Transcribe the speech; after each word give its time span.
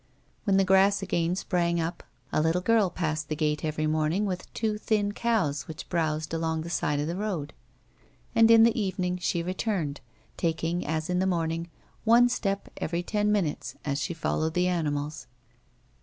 Wlicu 0.01 0.03
A 0.03 0.07
WOMAN'S 0.07 0.17
LIFE. 0.17 0.57
229 0.57 0.57
the 0.57 0.69
grass 0.71 1.03
again 1.03 1.35
sprang 1.35 1.79
up 1.79 2.03
a 2.33 2.41
little 2.41 2.61
girl 2.61 2.89
passed 2.89 3.29
the 3.29 3.35
gate 3.35 3.63
every 3.63 3.85
morning 3.85 4.25
with 4.25 4.51
two 4.51 4.79
thin 4.79 5.11
cows 5.11 5.67
which 5.67 5.89
browsed 5.89 6.33
along 6.33 6.61
the 6.61 6.71
side 6.71 6.99
of 6.99 7.05
the 7.05 7.15
road, 7.15 7.53
and 8.33 8.49
in 8.49 8.63
the 8.63 8.75
evening 8.81 9.19
she 9.19 9.43
returned, 9.43 10.01
taking, 10.37 10.83
as 10.87 11.07
in 11.07 11.19
the 11.19 11.27
morning, 11.27 11.69
one 12.03 12.27
step 12.29 12.69
every 12.77 13.03
ten 13.03 13.31
minutes 13.31 13.75
as 13.85 14.01
she 14.01 14.15
followed 14.15 14.55
the 14.55 14.67
animals. 14.67 15.27